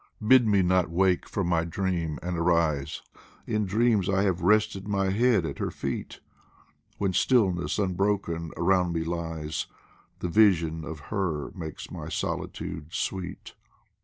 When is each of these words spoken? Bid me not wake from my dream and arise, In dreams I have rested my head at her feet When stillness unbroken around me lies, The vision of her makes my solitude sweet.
Bid 0.27 0.47
me 0.47 0.63
not 0.63 0.89
wake 0.89 1.29
from 1.29 1.47
my 1.49 1.63
dream 1.63 2.17
and 2.23 2.35
arise, 2.35 3.03
In 3.45 3.67
dreams 3.67 4.09
I 4.09 4.23
have 4.23 4.41
rested 4.41 4.87
my 4.87 5.11
head 5.11 5.45
at 5.45 5.59
her 5.59 5.69
feet 5.69 6.21
When 6.97 7.13
stillness 7.13 7.77
unbroken 7.77 8.49
around 8.57 8.93
me 8.93 9.03
lies, 9.03 9.67
The 10.17 10.27
vision 10.27 10.83
of 10.85 10.99
her 11.13 11.51
makes 11.51 11.91
my 11.91 12.09
solitude 12.09 12.87
sweet. 12.91 13.53